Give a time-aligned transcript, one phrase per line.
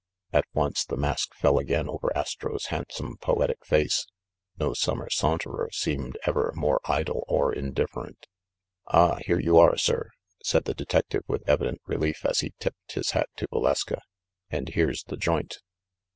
[0.33, 4.07] At once the mask fell again over Astro's handsome poetic face;
[4.57, 8.25] no summer saunterer seemed ever more idle or indifferent.
[8.87, 10.09] I "Ah, here you are, sir,"
[10.43, 13.99] said the detective with evi dent relief as he tipped his hat to Valeska.
[14.49, 15.59] "And here's the joint."